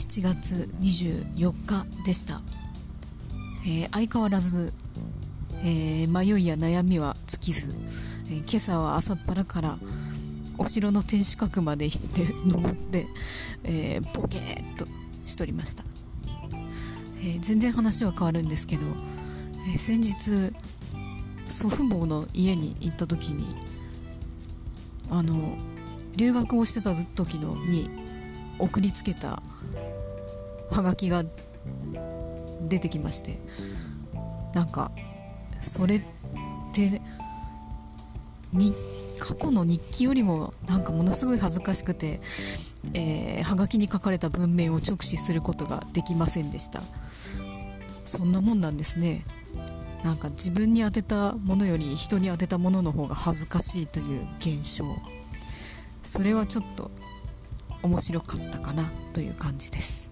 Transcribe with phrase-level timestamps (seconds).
[0.00, 2.40] 7月24日でした、
[3.66, 4.72] えー相変わらず、
[5.62, 7.74] えー迷いや悩みは尽きず、
[8.26, 9.78] えー今朝は朝っぱらから
[10.56, 13.06] お城の天守閣まで行って登って、
[13.64, 14.86] えーボケーっと
[15.26, 15.84] しとりました、
[17.22, 18.86] え全然話は変わるんですけど、
[19.74, 20.54] え先日
[21.46, 23.44] 祖父母の家に行った時に
[25.10, 25.58] あの
[26.16, 28.09] 留学をしてた時のに
[28.60, 29.42] 送りつけた
[30.70, 31.24] はがきが
[32.68, 33.38] 出てきまして
[34.54, 34.90] なんか
[35.60, 36.02] それっ
[36.72, 37.00] て
[38.52, 38.72] に
[39.18, 42.20] 過去の日記よりもなんかものすごい恥ずかしくて、
[42.94, 46.82] えーはがきに書かれた文面を直視することができませんでした。
[48.06, 49.24] そんなもんなんですね。
[50.02, 54.84] なんか自分に当てたものより人に当てたものの方が恥ずかしいという現象。
[56.02, 56.90] それはちょっと
[57.82, 60.09] 面白かったかなという感じです。